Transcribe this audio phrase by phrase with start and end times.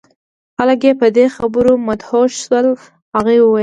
[0.57, 2.65] خلک یې په دې خبرو مدهوش شول.
[3.15, 3.59] هغوی وویل: